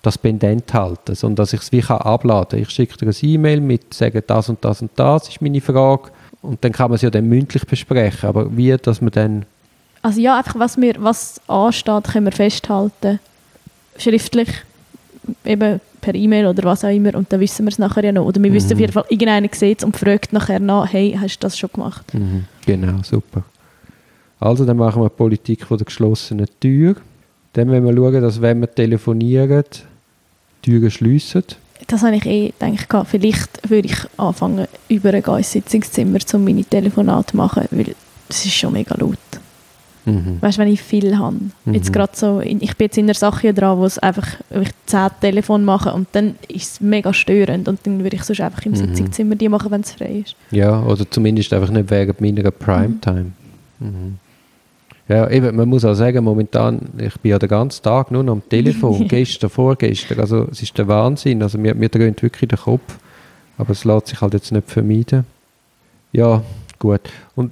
das 0.06 0.18
Pendent 0.18 0.74
halten, 0.74 1.16
sondern 1.16 1.38
dass 1.38 1.54
ich 1.54 1.62
es 1.62 1.72
wie 1.72 1.82
kann 1.82 1.98
abladen 1.98 2.60
Ich 2.60 2.70
schicke 2.70 2.98
dir 2.98 3.08
ein 3.08 3.16
E-Mail 3.22 3.62
mit, 3.62 3.94
sage 3.94 4.22
das 4.22 4.50
und 4.50 4.64
das 4.64 4.82
und 4.82 4.92
das 4.96 5.30
ist 5.30 5.42
meine 5.42 5.62
Frage 5.62 6.12
und 6.42 6.64
dann 6.64 6.72
kann 6.72 6.90
man 6.90 6.96
es 6.96 7.02
ja 7.02 7.10
dann 7.10 7.28
mündlich 7.28 7.66
besprechen, 7.66 8.30
aber 8.30 8.56
wie, 8.56 8.76
dass 8.78 9.02
man 9.02 9.12
dann... 9.12 9.46
Also 10.02 10.22
ja, 10.22 10.38
einfach 10.38 10.60
was, 10.60 10.80
wir, 10.80 10.96
was 11.00 11.42
ansteht, 11.48 12.04
können 12.06 12.26
wir 12.26 12.32
festhalten, 12.32 13.20
schriftlich, 13.98 14.50
eben 15.44 15.82
per 16.02 16.14
E-Mail 16.14 16.46
oder 16.46 16.64
was 16.64 16.86
auch 16.86 16.90
immer 16.90 17.16
und 17.16 17.34
dann 17.34 17.40
wissen 17.40 17.66
wir 17.66 17.72
es 17.72 17.80
nachher 17.80 18.04
ja 18.04 18.12
noch. 18.12 18.26
Oder 18.26 18.42
wir 18.42 18.52
mhm. 18.52 18.56
wissen 18.56 18.74
auf 18.74 18.80
jeden 18.80 18.94
Fall, 18.94 19.06
irgendeiner 19.10 19.50
sieht 19.52 19.80
es 19.80 19.84
und 19.84 19.98
fragt 19.98 20.34
nachher 20.34 20.60
nach, 20.60 20.92
hey, 20.94 21.18
hast 21.20 21.38
du 21.38 21.48
das 21.48 21.58
schon 21.58 21.72
gemacht? 21.74 22.14
Mhm. 22.14 22.46
Genau, 22.66 23.02
super. 23.02 23.44
Also 24.40 24.66
dann 24.66 24.78
machen 24.78 25.02
wir 25.02 25.10
Politik 25.10 25.66
von 25.66 25.78
der 25.78 25.86
geschlossenen 25.86 26.48
Tür. 26.60 26.96
Dann 27.54 27.72
wenn 27.72 27.84
wir 27.84 27.96
schauen, 27.96 28.22
dass 28.22 28.42
wenn 28.42 28.60
wir 28.60 28.74
telefonieren, 28.74 29.64
Türen 30.66 30.92
schliessen. 30.92 31.44
Das 31.88 32.02
habe 32.02 32.16
ich 32.16 32.26
eh 32.26 32.54
gedacht. 32.60 33.08
Vielleicht 33.08 33.70
würde 33.70 33.88
ich 33.88 33.98
anfangen, 34.18 34.68
übergehen 34.90 35.38
ins 35.38 35.52
Sitzungszimmer, 35.52 36.20
um 36.34 36.44
meine 36.44 36.64
Telefonate 36.64 37.32
zu 37.32 37.38
machen, 37.38 37.66
weil 37.70 37.96
es 38.28 38.46
ist 38.46 38.56
schon 38.56 38.74
mega 38.74 38.96
laut. 38.98 39.18
Mhm. 40.06 40.38
Weißt 40.40 40.58
du, 40.58 40.62
wenn 40.62 40.72
ich 40.72 40.82
viel 40.82 41.18
habe. 41.18 41.38
Mhm. 41.66 41.74
Jetzt 41.74 41.94
gerade 41.94 42.12
so, 42.16 42.42
ich 42.42 42.76
bin 42.78 42.86
jetzt 42.86 42.98
in 42.98 43.06
einer 43.06 43.14
Sache 43.14 43.54
dran, 43.54 43.78
wo 43.78 43.86
es 43.86 44.00
einfach, 44.00 44.28
wo 44.50 44.62
ich 44.62 44.70
zehn 44.86 45.10
Telefon 45.20 45.64
mache 45.66 45.94
und 45.94 46.08
dann 46.14 46.36
ist 46.48 46.74
es 46.74 46.82
mega 46.82 47.14
störend 47.14 47.68
und 47.68 47.80
dann 47.86 48.04
würde 48.04 48.16
ich 48.16 48.24
sonst 48.24 48.42
einfach 48.42 48.66
im 48.66 48.72
mhm. 48.72 48.78
Sitzungszimmer 48.78 49.36
die 49.36 49.50
machen, 49.50 49.72
wenn 49.72 49.82
es 49.82 49.92
frei 49.92 50.24
ist. 50.26 50.36
Ja, 50.52 50.82
oder 50.84 51.10
zumindest 51.10 51.54
einfach 51.54 51.70
nicht 51.70 51.90
wegen 51.90 52.16
meiner 52.20 52.52
Primetime. 52.52 53.32
Mhm. 53.80 53.88
mhm. 53.88 54.20
Ja, 55.08 55.30
eben, 55.30 55.56
man 55.56 55.70
muss 55.70 55.86
auch 55.86 55.94
sagen, 55.94 56.24
momentan, 56.24 56.80
ich 56.98 57.16
bin 57.20 57.32
ja 57.32 57.38
den 57.40 57.50
ganzen 57.50 57.84
Tag 57.84 58.10
nur 58.10 58.24
noch 58.24 58.34
am 58.34 58.50
Telefon, 58.50 59.08
gestern, 59.08 59.52
vorgestern, 59.52 60.20
also 60.20 60.48
es 60.52 60.64
ist 60.64 60.76
der 60.78 60.88
Wahnsinn, 60.88 61.44
also 61.44 61.60
mir, 61.60 61.76
mir 61.76 61.90
dröhnt 61.90 62.24
wirklich 62.24 62.50
der 62.50 62.58
Kopf, 62.58 62.98
aber 63.58 63.72
es 63.72 63.86
lässt 63.86 64.08
sich 64.08 64.22
halt 64.22 64.34
jetzt 64.34 64.52
nicht 64.52 64.70
vermeiden. 64.70 65.26
Ja, 66.12 66.42
gut. 66.80 67.02
Und 67.36 67.52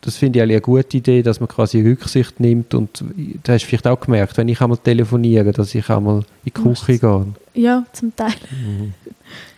das 0.00 0.16
finde 0.16 0.38
ich 0.38 0.42
eigentlich 0.42 0.56
eine 0.56 0.60
gute 0.62 0.96
Idee, 0.96 1.22
dass 1.22 1.40
man 1.40 1.48
quasi 1.48 1.80
Rücksicht 1.80 2.40
nimmt 2.40 2.74
und 2.74 3.00
du 3.00 3.52
hast 3.52 3.64
vielleicht 3.64 3.86
auch 3.86 4.00
gemerkt, 4.00 4.36
wenn 4.36 4.48
ich 4.48 4.60
einmal 4.60 4.78
telefoniere, 4.78 5.52
dass 5.52 5.74
ich 5.74 5.88
einmal 5.90 6.18
in 6.18 6.24
die 6.46 6.50
Küche 6.50 6.98
gehe. 6.98 7.26
Ja, 7.54 7.84
zum 7.92 8.14
Teil. 8.14 8.34
Mhm. 8.50 8.92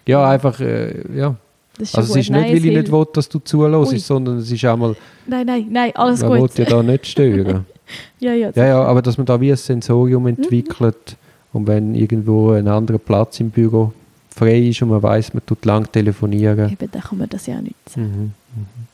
Ja, 0.07 0.29
einfach, 0.29 0.61
äh, 0.61 1.03
ja. 1.17 1.35
Also 1.79 2.01
es 2.01 2.09
ist 2.09 2.15
nicht, 2.15 2.31
nein, 2.31 2.45
weil 2.45 2.57
ich 2.57 2.65
nicht 2.65 2.93
will, 2.93 3.07
dass 3.13 3.29
du 3.29 3.39
zulässt, 3.39 4.07
sondern 4.07 4.39
es 4.39 4.51
ist 4.51 4.65
einmal... 4.65 4.97
Nein, 5.27 5.47
nein, 5.47 5.67
nein, 5.71 5.93
alles 5.95 6.21
man 6.21 6.31
gut. 6.31 6.41
Man 6.41 6.59
will 6.59 6.65
ja 6.65 6.71
da 6.71 6.83
nicht 6.83 7.07
stören. 7.07 7.67
ja, 8.19 8.33
ja, 8.33 8.51
ja, 8.55 8.67
ja, 8.67 8.83
aber 8.83 9.03
dass 9.03 9.19
man 9.19 9.27
da 9.27 9.41
wie 9.41 9.51
ein 9.51 9.57
Sensorium 9.57 10.23
mhm. 10.23 10.29
entwickelt 10.29 11.17
und 11.53 11.67
wenn 11.67 11.95
irgendwo 11.95 12.53
ein 12.53 12.69
anderer 12.69 12.99
Platz 12.99 13.41
im 13.41 13.51
Büro 13.51 13.93
frei 14.31 14.69
ist 14.69 14.83
und 14.83 14.91
man 14.91 15.03
weiß, 15.03 15.35
man 15.35 15.45
tut 15.45 15.65
lang 15.65 15.91
telefonieren. 15.91 16.71
Eben, 16.71 16.91
dann 16.91 17.03
kann 17.03 17.19
man 17.19 17.29
das 17.29 17.47
ja 17.47 17.57
nutzen. 17.57 18.03
Mhm. 18.03 18.33
Mhm. 18.55 18.87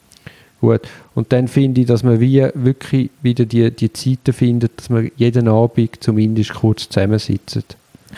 Gut. 0.61 0.83
Und 1.17 1.33
dann 1.33 1.49
finde 1.49 1.81
ich, 1.81 1.89
dass 1.89 2.05
man 2.05 2.21
wie 2.21 2.49
wirklich 2.55 3.11
wieder 3.21 3.45
die, 3.45 3.71
die 3.73 3.93
Zeiten 3.93 4.33
findet, 4.33 4.79
dass 4.79 4.91
wir 4.91 5.11
jeden 5.17 5.49
Abend 5.49 5.99
zumindest 6.01 6.55
kurz 6.55 6.89
zusammensitzen. 6.89 7.65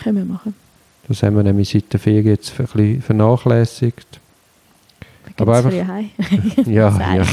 Können 0.02 0.18
wir 0.18 0.24
machen. 0.26 0.54
Das 1.08 1.22
haben 1.22 1.36
wir 1.36 1.42
nämlich 1.42 1.70
seit 1.70 1.92
der 1.92 2.00
Ferien 2.00 2.26
jetzt 2.26 2.52
ein 2.58 2.66
bisschen 2.66 3.02
vernachlässigt. 3.02 4.20
Aber 5.38 5.56
einfach, 5.56 5.72
ja, 6.66 7.14
ja. 7.16 7.24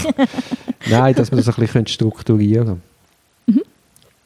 Nein, 0.90 1.16
dass 1.16 1.32
wir 1.32 1.38
das 1.38 1.48
ein 1.48 1.56
bisschen 1.56 1.88
strukturieren 1.88 2.66
können. 2.66 2.82
Mhm. 3.48 3.62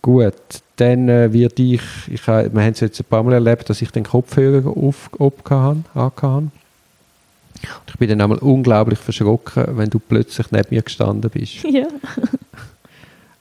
Gut, 0.01 0.33
dann 0.77 1.09
äh, 1.09 1.31
wird 1.31 1.59
ich, 1.59 1.81
ich 2.07 2.25
wir 2.27 2.43
haben 2.43 2.57
es 2.57 2.79
jetzt 2.79 2.99
ein 2.99 3.05
paar 3.05 3.23
Mal 3.23 3.33
erlebt, 3.33 3.69
dass 3.69 3.81
ich 3.81 3.91
den 3.91 4.03
Kopfhörer 4.03 4.67
auf, 4.69 5.09
habe, 5.19 5.83
habe. 5.95 6.51
Ich 7.87 7.97
bin 7.97 8.09
dann 8.09 8.21
einmal 8.21 8.37
unglaublich 8.39 8.99
verschrocken, 8.99 9.77
wenn 9.77 9.89
du 9.89 9.99
plötzlich 9.99 10.51
neben 10.51 10.67
mir 10.69 10.81
gestanden 10.81 11.29
bist. 11.29 11.63
Ja. 11.63 11.87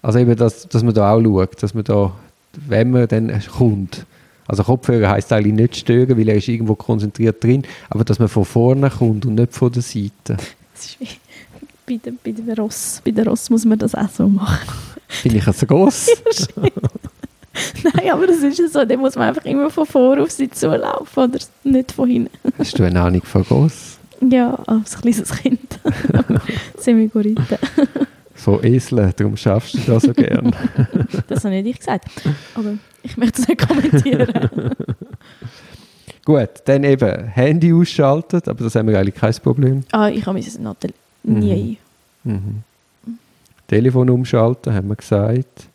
Also 0.03 0.19
eben, 0.19 0.37
dass, 0.37 0.69
dass 0.69 0.83
man 0.83 0.93
da 0.93 1.13
auch 1.13 1.23
schaut, 1.23 1.63
dass 1.63 1.73
man 1.73 1.85
da, 1.85 2.13
wenn 2.53 2.91
man 2.91 3.09
dann 3.09 3.43
kommt, 3.57 4.05
also 4.47 4.63
Kopfhörer 4.63 5.11
heisst 5.11 5.33
eigentlich 5.33 5.55
nicht 5.55 5.77
stören, 5.77 6.19
weil 6.19 6.29
er 6.29 6.37
ist 6.37 6.49
irgendwo 6.49 6.75
konzentriert 6.75 7.43
drin, 7.43 7.63
aber 7.91 8.05
dass 8.05 8.19
man 8.19 8.29
von 8.29 8.45
vorne 8.45 8.91
kommt 8.91 9.27
und 9.27 9.37
nicht 9.37 9.53
von 9.53 9.73
der 9.73 9.83
Seite. 9.83 10.11
Das 10.27 10.85
ist 10.85 11.01
wie 11.01 11.09
bei 11.87 11.97
der, 11.97 12.13
bei 12.25 12.33
der 12.33 12.57
Ross. 12.57 13.01
Bei 13.05 13.11
der 13.11 13.27
Ross 13.27 13.51
muss 13.51 13.65
man 13.65 13.79
das 13.79 13.95
auch 13.95 14.09
so 14.09 14.29
machen. 14.29 14.69
Bin 15.23 15.37
ich 15.37 15.47
also 15.47 15.67
gross? 15.67 16.09
Nein, 17.85 18.11
aber 18.11 18.27
das 18.27 18.39
ist 18.39 18.59
ja 18.59 18.69
so, 18.69 18.85
da 18.85 18.97
muss 18.97 19.15
man 19.15 19.29
einfach 19.29 19.45
immer 19.45 19.71
von 19.71 19.87
vor 19.87 20.21
auf 20.21 20.31
sie 20.31 20.51
zulaufen 20.51 21.25
oder 21.25 21.39
nicht 21.63 21.93
von 21.93 22.09
hinten. 22.09 22.53
Hast 22.59 22.79
du 22.79 22.85
eine 22.85 23.01
Ahnung 23.01 23.23
von 23.23 23.45
gross? 23.45 23.99
Ja, 24.29 24.55
als 24.67 25.01
kleines 25.01 25.31
Kind. 25.31 25.79
Semigorite. 26.79 27.59
Von 28.35 28.65
Eseln, 28.65 29.13
darum 29.17 29.37
schaffst 29.37 29.75
du 29.75 29.79
das 29.87 30.03
so 30.03 30.13
gern. 30.13 30.55
das 31.29 31.45
habe 31.45 31.55
nicht 31.55 31.69
ich 31.69 31.79
gesagt. 31.79 32.07
Aber 32.55 32.75
ich 33.05 33.17
möchte 33.17 33.43
es 33.43 33.49
nicht 33.49 33.67
kommentieren. 33.67 34.51
Gut, 36.25 36.49
dann 36.65 36.85
eben 36.85 37.29
Handy 37.29 37.73
ausschalten, 37.73 38.41
aber 38.47 38.65
das 38.65 38.75
haben 38.75 38.89
wir 38.89 38.99
eigentlich 38.99 39.15
kein 39.15 39.35
Problem. 39.35 39.85
Ah, 39.93 40.09
ich 40.09 40.27
habe 40.27 40.39
mein 40.39 40.63
Nattel 40.63 40.95
nie. 41.23 41.77
Mhm. 42.25 42.33
Mhm. 42.33 43.19
Telefon 43.69 44.09
umschalten, 44.09 44.73
haben 44.73 44.89
wir 44.89 44.97
gesagt. 44.97 45.69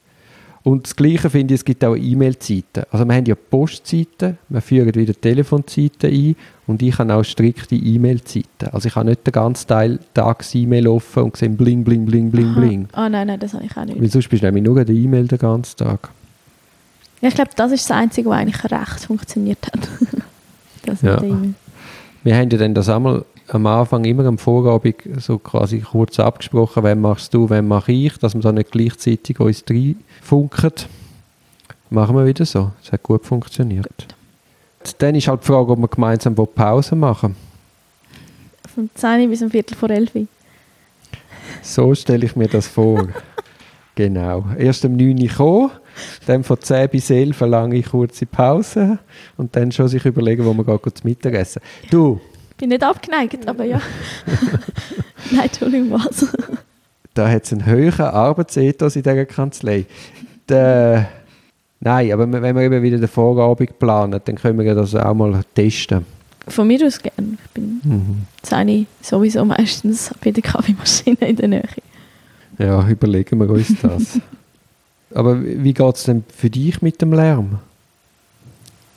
Und 0.63 0.85
das 0.85 0.95
Gleiche 0.95 1.29
finde 1.29 1.53
ich, 1.53 1.61
es 1.61 1.65
gibt 1.65 1.83
auch 1.85 1.95
E-Mail-Zeiten. 1.95 2.83
Also 2.91 3.05
wir 3.05 3.15
haben 3.15 3.25
ja 3.25 3.35
Postzeiten, 3.35 4.37
wir 4.49 4.61
führen 4.61 4.93
wieder 4.93 5.13
Telefonzeiten 5.13 6.11
ein 6.11 6.35
und 6.67 6.81
ich 6.81 6.97
habe 6.97 7.13
auch 7.13 7.23
strikte 7.23 7.75
E-Mail-Zeiten. 7.75 8.69
Also 8.71 8.87
ich 8.87 8.95
habe 8.95 9.09
nicht 9.09 9.25
den 9.25 9.31
ganzen 9.31 9.67
Teil 9.67 9.99
Tags 10.13 10.53
E-Mail 10.55 10.87
offen 10.87 11.23
und 11.23 11.37
sehe 11.37 11.49
bling, 11.49 11.83
bling, 11.83 12.05
bling, 12.05 12.29
bling, 12.29 12.47
Aha. 12.47 12.59
bling. 12.59 12.87
Ah 12.91 13.05
oh, 13.05 13.09
nein, 13.09 13.27
nein, 13.27 13.39
das 13.39 13.53
habe 13.53 13.65
ich 13.65 13.77
auch 13.77 13.85
nicht. 13.85 14.01
Weil 14.01 14.09
sonst 14.09 14.29
bist 14.29 14.43
du 14.43 14.47
nämlich 14.47 14.63
nur 14.63 14.77
in 14.77 14.85
der 14.85 14.95
E-Mail 14.95 15.27
den 15.27 15.39
ganzen 15.39 15.77
Tag. 15.77 16.09
Ich 17.21 17.35
glaube, 17.35 17.51
das 17.55 17.71
ist 17.71 17.89
das 17.89 17.97
Einzige, 17.97 18.29
was 18.29 18.37
eigentlich 18.37 18.63
recht 18.63 19.05
funktioniert 19.05 19.65
hat. 19.67 19.89
das 20.85 21.01
ja. 21.01 21.21
Wir 22.23 22.35
haben 22.35 22.49
ja 22.49 22.57
dann 22.57 22.73
das 22.73 22.89
einmal 22.89 23.25
am 23.47 23.65
Anfang 23.65 24.05
immer 24.05 24.25
am 24.25 24.37
Vorabend 24.37 24.95
so 25.17 25.39
quasi 25.39 25.79
kurz 25.79 26.19
abgesprochen, 26.19 26.83
wann 26.83 27.01
machst 27.01 27.33
du, 27.33 27.49
wann 27.49 27.67
mache 27.67 27.91
ich, 27.91 28.17
dass 28.17 28.35
wir 28.35 28.41
dann 28.41 28.55
nicht 28.55 28.71
gleichzeitig 28.71 29.39
uns 29.39 29.63
reinfunken. 29.69 30.71
Machen 31.89 32.15
wir 32.15 32.25
wieder 32.25 32.45
so. 32.45 32.71
Es 32.83 32.91
hat 32.91 33.01
gut 33.01 33.25
funktioniert. 33.25 33.87
Gut. 33.87 34.95
Dann 34.99 35.15
ist 35.15 35.27
halt 35.27 35.41
die 35.41 35.47
Frage, 35.47 35.71
ob 35.71 35.79
wir 35.79 35.87
gemeinsam 35.87 36.35
Pause 36.35 36.95
machen 36.95 37.35
Von 38.73 38.89
10 38.93 39.29
bis 39.29 39.41
um 39.41 39.49
Viertel 39.49 39.75
vor 39.75 39.89
11 39.89 40.11
So 41.61 41.93
stelle 41.95 42.25
ich 42.25 42.35
mir 42.35 42.47
das 42.47 42.67
vor. 42.67 43.07
genau. 43.95 44.45
Erst 44.57 44.85
um 44.85 44.95
9 44.95 45.19
Uhr 45.21 45.29
kommen, 45.29 45.71
dann 46.25 46.43
von 46.43 46.59
10 46.59 46.89
bis 46.89 47.09
11 47.09 47.41
Uhr 47.41 47.47
lange 47.47 47.81
kurze 47.83 48.25
Pause 48.25 48.99
und 49.37 49.55
dann 49.55 49.71
schon 49.71 49.87
sich 49.87 50.05
überlegen, 50.05 50.45
wo 50.45 50.53
wir 50.53 50.63
gerade 50.63 50.93
zum 50.93 51.09
Mittagessen. 51.09 51.61
Du, 51.89 52.19
bin 52.57 52.69
nicht 52.69 52.83
abgeneigt, 52.83 53.47
aber 53.47 53.63
ja. 53.63 53.81
Nein, 55.31 55.45
Entschuldigung, 55.45 55.91
was? 55.91 56.27
da 57.13 57.29
hat 57.29 57.45
es 57.45 57.53
einen 57.53 57.65
höheren 57.65 58.07
Arbeitsethos 58.07 58.95
in 58.95 59.03
dieser 59.03 59.25
Kanzlei. 59.25 59.85
Der, 60.47 61.09
nein, 61.79 62.11
aber 62.11 62.31
wenn 62.31 62.55
wir 62.55 62.63
eben 62.63 62.81
wieder 62.81 62.97
den 62.97 63.07
Vorabend 63.07 63.77
planen, 63.79 64.19
dann 64.23 64.35
können 64.35 64.59
wir 64.59 64.75
das 64.75 64.95
auch 64.95 65.13
mal 65.13 65.41
testen. 65.53 66.05
Von 66.47 66.67
mir 66.67 66.85
aus 66.85 66.99
gerne. 66.99 67.37
Ich 67.45 67.51
bin 67.51 67.81
mhm. 67.83 68.87
sowieso 69.01 69.45
meistens 69.45 70.11
bei 70.23 70.31
der 70.31 70.41
Kaffeemaschine 70.41 71.17
in 71.21 71.35
der 71.35 71.47
Nähe. 71.47 71.69
Ja, 72.57 72.87
überlegen 72.87 73.39
wir 73.39 73.49
uns 73.49 73.73
das. 73.81 74.19
aber 75.13 75.41
wie 75.43 75.73
geht 75.73 75.95
es 75.95 76.03
denn 76.03 76.23
für 76.35 76.49
dich 76.49 76.81
mit 76.81 77.01
dem 77.01 77.13
Lärm? 77.13 77.59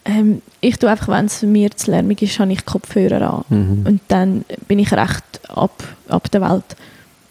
Ähm, 0.04 0.42
ich 0.60 0.78
tue 0.78 0.90
einfach, 0.90 1.08
wenn 1.08 1.26
es 1.26 1.42
mir 1.42 1.70
zu 1.70 1.90
lärmig 1.90 2.22
ist, 2.22 2.38
habe 2.38 2.52
ich 2.52 2.64
Kopfhörer 2.64 3.44
an. 3.48 3.56
Mhm. 3.56 3.86
Und 3.86 4.00
dann 4.08 4.44
bin 4.66 4.78
ich 4.78 4.92
recht 4.92 5.24
ab, 5.48 5.82
ab 6.08 6.30
der 6.30 6.40
Welt. 6.40 6.64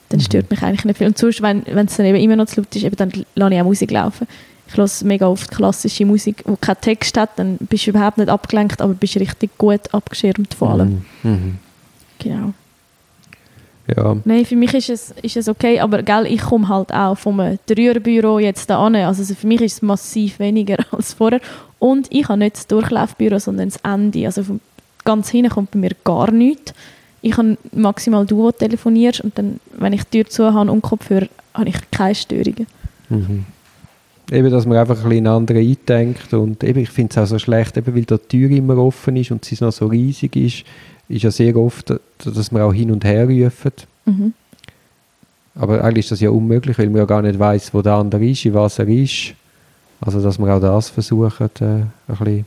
Dann 0.10 0.20
mhm. 0.20 0.24
stört 0.24 0.50
mich 0.50 0.62
eigentlich 0.64 0.86
nicht 0.86 0.98
viel. 0.98 1.08
Und 1.08 1.18
sonst, 1.18 1.42
wenn 1.42 1.64
es 1.66 1.98
dann 1.98 2.06
eben 2.06 2.18
immer 2.18 2.38
noch 2.38 2.46
zu 2.46 2.62
laut 2.62 2.74
ist, 2.76 2.84
eben, 2.84 2.96
dann 2.96 3.12
lasse 3.36 3.54
ich 3.54 3.62
auch 3.62 3.66
Musik 3.66 3.92
laufen. 3.92 4.28
Ich 4.68 4.78
höre 4.78 4.90
mega 5.04 5.28
oft 5.28 5.52
klassische 5.52 6.06
Musik, 6.06 6.44
die 6.48 6.56
keinen 6.62 6.80
Text 6.80 7.18
hat, 7.18 7.32
dann 7.36 7.58
bist 7.58 7.88
du 7.88 7.90
überhaupt 7.90 8.18
nicht 8.18 8.30
abgelenkt, 8.30 8.82
aber 8.82 8.94
bist 8.94 9.18
richtig 9.18 9.58
gut 9.58 9.94
abgeschirmt 9.94 10.54
von 10.54 10.68
allem. 10.70 11.06
Mhm. 11.24 11.32
mhm. 11.32 11.58
Genau. 12.20 12.54
Ja. 13.96 14.16
Nein, 14.24 14.46
für 14.46 14.56
mich 14.56 14.74
ist 14.74 14.90
es, 14.90 15.14
ist 15.22 15.38
es 15.38 15.48
okay, 15.50 15.80
aber 15.80 16.04
gell, 16.04 16.26
ich 16.28 16.42
komme 16.42 16.68
halt 16.70 16.94
auch 16.94 17.16
vom 17.16 17.58
Dreierbüro 17.66 18.40
jetzt 18.40 18.70
da 18.70 18.86
an. 18.86 18.96
Also 18.96 19.34
für 19.34 19.48
mich 19.48 19.62
ist 19.62 19.74
es 19.74 19.82
massiv 19.82 20.40
weniger 20.40 20.78
als 20.92 21.14
vorher. 21.14 21.42
Und 21.80 22.08
ich 22.10 22.28
habe 22.30 22.40
nicht 22.40 22.56
das 22.56 22.68
Durchlaufbüro, 22.68 23.40
sondern 23.40 23.70
das 23.70 23.80
Ende. 23.84 24.26
Also 24.26 24.44
vom, 24.44 24.60
ganz 25.04 25.30
hinten 25.30 25.52
kommt 25.52 25.72
bei 25.72 25.80
mir 25.80 25.92
gar 26.04 26.32
nichts. 26.32 26.74
Ich 27.22 27.38
habe 27.38 27.58
maximal 27.72 28.26
du, 28.26 28.38
wo 28.38 28.52
telefonierst 28.52 29.22
und 29.22 29.38
dann, 29.38 29.60
wenn 29.78 29.94
ich 29.94 30.04
die 30.06 30.24
Tür 30.24 30.30
zu 30.30 30.54
habe 30.54 30.72
und 30.72 30.82
Kopfhörer, 30.82 31.28
habe 31.54 31.70
ich 31.70 31.92
keine 31.92 32.16
Störungen. 32.16 32.68
Mhm. 33.10 33.46
Eben, 34.32 34.50
dass 34.50 34.66
man 34.66 34.78
einfach 34.78 35.04
ein 35.04 35.10
bisschen 35.10 35.28
andere 35.28 35.60
eindenkt 35.60 36.34
und 36.34 36.64
eben, 36.64 36.80
ich 36.80 36.90
finde 36.90 37.12
es 37.12 37.18
auch 37.18 37.28
so 37.28 37.38
schlecht, 37.38 37.78
eben, 37.78 37.94
weil 37.94 38.06
da 38.06 38.18
die 38.18 38.40
Tür 38.40 38.50
immer 38.50 38.78
offen 38.78 39.18
ist 39.18 39.32
und 39.32 39.44
sie 39.44 39.58
noch 39.60 39.74
so 39.74 39.88
riesig 39.88 40.36
ist, 40.36 40.64
ist 41.12 41.24
ja 41.24 41.32
sehr 41.32 41.56
oft, 41.56 41.94
dass 42.24 42.52
man 42.52 42.62
auch 42.64 42.74
hin 42.74 42.92
und 42.92 43.04
her 43.04 43.28
rufen. 43.28 43.72
Mhm. 44.06 44.34
Aber 45.56 45.84
eigentlich 45.84 46.06
ist 46.06 46.12
das 46.12 46.22
ja 46.22 46.30
unmöglich, 46.30 46.78
weil 46.78 46.88
man 46.88 46.98
ja 46.98 47.06
gar 47.06 47.22
nicht 47.22 47.38
weiß, 47.38 47.74
wo 47.74 47.82
der 47.82 47.94
andere 47.94 48.26
ist, 48.26 48.46
in 48.46 48.54
was 48.54 48.80
er 48.80 48.88
ist. 48.88 49.34
Also, 50.00 50.22
dass 50.22 50.40
wir 50.40 50.54
auch 50.54 50.62
das 50.62 50.90
versuchen, 50.90 51.50
äh, 51.60 51.64
ein 51.64 51.90
bisschen 52.08 52.46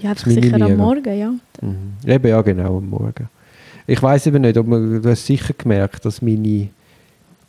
ja, 0.00 0.14
zu 0.14 0.30
sicher 0.30 0.60
am 0.60 0.76
Morgen, 0.76 1.18
ja. 1.18 1.32
Mhm. 1.60 1.94
Eben, 2.06 2.28
ja, 2.28 2.42
genau, 2.42 2.78
am 2.78 2.90
Morgen. 2.90 3.28
Ich 3.86 4.02
weiß 4.02 4.26
eben 4.26 4.42
nicht, 4.42 4.56
ob 4.56 4.66
man, 4.66 5.02
du 5.02 5.10
hast 5.10 5.26
sicher 5.26 5.54
gemerkt, 5.56 6.04
dass 6.04 6.22
meine 6.22 6.68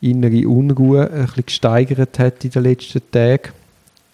innere 0.02 0.48
Unruhe 0.48 1.10
ein 1.10 1.26
bisschen 1.26 1.46
gesteigert 1.46 2.20
hat 2.20 2.44
in 2.44 2.52
den 2.52 2.64
letzten 2.64 3.02
Tagen. 3.12 3.52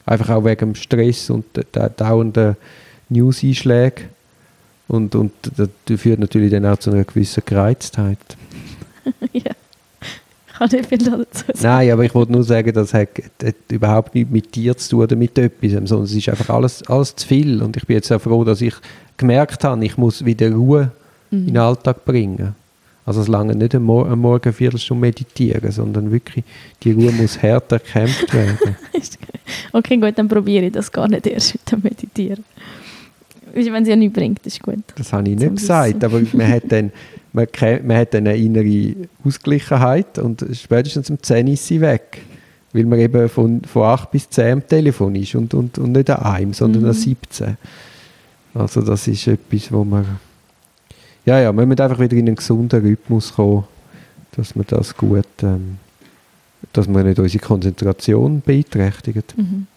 Einfach 0.06 0.30
auch 0.30 0.46
wegen 0.46 0.74
dem 0.74 0.75
Stress 0.75 1.30
und 1.30 1.46
der 1.74 1.89
dauernden 1.89 2.56
News-Einschläge. 3.10 4.04
Und, 4.88 5.15
und 5.15 5.34
das 5.58 5.70
führt 6.00 6.20
natürlich 6.20 6.51
dann 6.51 6.65
auch 6.65 6.77
zu 6.77 6.91
einer 6.91 7.03
gewissen 7.03 7.44
Gereiztheit. 7.46 8.20
ja 9.34 9.51
kann 10.58 10.70
nicht 10.72 10.89
viel 10.89 10.98
dazu 10.98 11.44
sagen. 11.46 11.60
Nein, 11.62 11.91
aber 11.91 12.03
ich 12.03 12.15
wollte 12.15 12.32
nur 12.32 12.44
sagen, 12.44 12.74
das 12.74 12.94
hat, 12.94 13.10
hat, 13.44 13.56
überhaupt 13.70 14.15
nichts 14.15 14.32
mit 14.32 14.56
dir 14.56 14.75
zu 14.77 14.89
tun 14.89 15.03
oder 15.03 15.15
mit 15.15 15.38
etwas, 15.38 15.72
sondern 15.72 16.03
es 16.03 16.13
ist 16.13 16.29
einfach 16.29 16.50
alles, 16.50 16.88
alles 16.88 17.15
zu 17.15 17.27
viel. 17.27 17.62
Und 17.62 17.77
ich 17.77 17.86
bin 17.86 17.96
jetzt 17.96 18.08
sehr 18.08 18.20
froh, 18.20 18.44
dass 18.44 18.62
ich 18.62 18.74
gemerkt 19.17 19.63
habe, 19.63 19.84
ich 19.86 19.98
muss 19.98 20.25
wieder 20.25 20.51
Ruhe 20.51 20.91
mhm. 21.32 21.39
in 21.39 21.46
den 21.48 21.58
Alltag 21.58 22.06
bringen. 22.06 22.56
Also 23.06 23.22
es 23.22 23.27
lange 23.29 23.56
nicht 23.56 23.74
am, 23.74 23.84
Mor 23.84 24.10
am 24.10 24.20
Morgen 24.20 24.44
eine 24.44 24.53
Viertelstunde 24.53 25.00
meditieren, 25.00 25.72
sondern 25.72 26.12
wirklich, 26.12 26.44
die 26.84 26.91
Ruhe 26.91 27.12
muss 27.12 27.38
härter 27.38 27.79
gekämpft 27.79 28.34
werden. 28.34 28.75
okay, 29.74 29.98
gut, 29.98 30.17
dann 30.17 30.27
probiere 30.27 30.65
ich 30.65 30.74
das 30.74 30.91
gar 30.91 31.08
nicht 31.08 31.25
erst 31.25 31.53
mit 31.53 31.72
dem 31.72 31.82
Meditieren. 31.84 32.44
Wenn 33.54 33.84
es 33.84 33.89
ja 33.89 33.96
nichts 33.96 34.13
bringt, 34.13 34.46
ist 34.46 34.62
gut. 34.62 34.84
Das 34.96 35.13
habe 35.13 35.30
ich 35.30 35.38
nicht 35.38 35.56
gesagt, 35.56 36.04
aber 36.04 36.22
man 36.34 36.48
hat 36.48 36.63
dann 36.70 36.92
man, 37.34 37.48
man 37.84 37.98
hat 37.98 38.16
eine 38.16 38.36
innere 38.36 39.08
Ausgleichheit 39.24 40.18
und 40.20 40.46
spätestens 40.54 41.10
um 41.10 41.22
10 41.22 41.48
ist 41.48 41.68
sie 41.68 41.82
weg. 41.82 42.22
Weil 42.74 42.86
man 42.86 43.00
eben 43.00 43.30
von, 43.30 43.62
von 43.62 43.84
8 43.84 44.12
bis 44.12 44.30
10 44.30 44.51
am 44.51 44.68
Telefon 44.68 45.16
ist 45.16 45.36
und, 45.36 45.54
und, 45.54 45.77
und 45.77 45.94
nicht 45.94 46.10
an 46.10 46.22
einem, 46.24 46.54
sondern 46.54 46.84
mhm. 46.84 46.89
an 46.89 46.94
17. 46.94 47.58
Also 48.54 48.82
das 48.82 49.08
ist 49.08 49.27
etwas, 49.27 49.72
wo 49.72 49.84
man... 49.84 50.06
Ja, 51.25 51.39
ja, 51.39 51.51
man 51.51 51.68
muss 51.68 51.80
einfach 51.80 52.00
wieder 52.00 52.16
in 52.16 52.27
einen 52.27 52.36
gesunden 52.36 52.82
Rhythmus 52.82 53.34
kommen, 53.34 53.63
dass 54.36 54.56
man 54.56 54.66
das 54.68 54.96
gut... 54.96 55.25
Ähm, 55.44 55.77
dass 56.74 56.88
man 56.88 57.06
nicht 57.06 57.20
unsere 57.20 57.44
Konzentration 57.44 58.42
beeinträchtigt. 58.42 59.36
Mhm. 59.38 59.68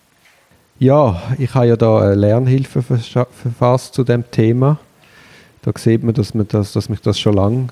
Ja, 0.80 1.20
ich 1.36 1.54
habe 1.54 1.66
ja 1.66 1.76
da 1.76 1.98
eine 1.98 2.14
Lernhilfe 2.14 2.80
verfasst 2.80 3.92
zu 3.92 4.02
dem 4.02 4.30
Thema. 4.30 4.78
Da 5.60 5.72
sieht 5.76 6.02
man, 6.02 6.14
dass, 6.14 6.32
man 6.32 6.48
das, 6.48 6.72
dass 6.72 6.88
mich 6.88 7.02
das 7.02 7.20
schon 7.20 7.34
lange 7.34 7.66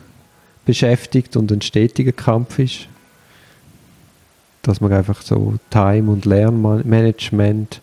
beschäftigt 0.67 1.35
und 1.35 1.51
ein 1.51 1.63
stetiger 1.63 2.13
Kampf 2.13 2.59
ist. 2.59 2.87
Dass 4.61 4.83
man 4.83 4.93
einfach 4.93 5.23
so 5.23 5.55
Time- 5.71 6.11
und 6.11 6.27
Lernmanagement 6.27 7.81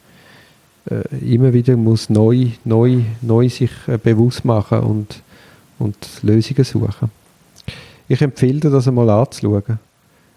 äh, 0.91 1.33
immer 1.33 1.53
wieder 1.53 1.75
muss 1.75 2.11
neu, 2.11 2.49
neu, 2.63 2.99
neu 3.23 3.49
sich 3.49 3.71
äh, 3.87 3.97
bewusst 3.97 4.45
machen 4.45 4.81
und, 4.81 5.23
und 5.79 5.97
Lösungen 6.21 6.63
suchen. 6.63 7.09
Ich 8.07 8.21
empfehle 8.21 8.59
dir, 8.59 8.69
das 8.69 8.87
einmal 8.87 9.09
anzuschauen. 9.09 9.79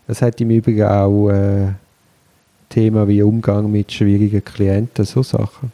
Es 0.07 0.23
hat 0.23 0.41
im 0.41 0.49
Übrigen 0.49 0.85
auch 0.85 1.29
äh, 1.29 1.73
Thema 2.69 3.09
wie 3.09 3.23
Umgang 3.23 3.71
mit 3.71 3.93
schwierigen 3.93 4.45
Klienten, 4.45 5.05
so 5.05 5.23
Sachen. 5.23 5.73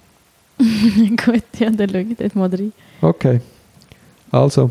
Gut, 0.58 1.42
ja, 1.58 1.70
dann 1.70 1.90
schaue 1.90 2.02
ich 2.02 2.16
dort 2.16 2.36
mal 2.36 2.48
rein. 2.48 2.72
Okay. 3.00 3.40
Also. 4.30 4.70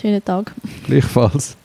Schönen 0.00 0.24
Tag. 0.24 0.52
Gleichfalls. 0.84 1.56